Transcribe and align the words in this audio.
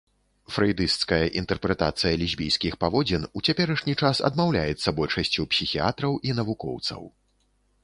Фрэйдысцкая 0.53 1.19
інтэрпрэтацыя 1.41 2.13
лесбійскіх 2.21 2.73
паводзін 2.85 3.29
у 3.39 3.43
цяперашні 3.47 3.93
час 4.01 4.23
адмаўляецца 4.31 4.97
большасцю 5.03 5.41
псіхіятраў 5.55 6.19
і 6.31 6.37
навукоўцаў. 6.43 7.01